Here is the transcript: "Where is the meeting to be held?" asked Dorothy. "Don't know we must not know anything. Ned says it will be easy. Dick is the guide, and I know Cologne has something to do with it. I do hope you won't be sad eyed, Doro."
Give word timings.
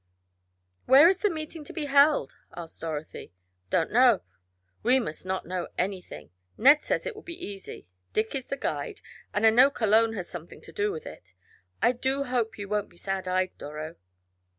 "Where 0.87 1.07
is 1.09 1.19
the 1.19 1.29
meeting 1.29 1.63
to 1.63 1.73
be 1.73 1.85
held?" 1.85 2.35
asked 2.57 2.81
Dorothy. 2.81 3.31
"Don't 3.69 3.91
know 3.91 4.21
we 4.81 4.99
must 4.99 5.27
not 5.27 5.45
know 5.45 5.67
anything. 5.77 6.31
Ned 6.57 6.81
says 6.81 7.05
it 7.05 7.13
will 7.13 7.21
be 7.21 7.35
easy. 7.37 7.85
Dick 8.11 8.33
is 8.33 8.47
the 8.47 8.57
guide, 8.57 9.01
and 9.31 9.45
I 9.45 9.51
know 9.51 9.69
Cologne 9.69 10.13
has 10.13 10.27
something 10.27 10.59
to 10.61 10.71
do 10.71 10.91
with 10.91 11.05
it. 11.05 11.33
I 11.83 11.91
do 11.91 12.23
hope 12.23 12.57
you 12.57 12.67
won't 12.67 12.89
be 12.89 12.97
sad 12.97 13.27
eyed, 13.27 13.55
Doro." 13.59 13.95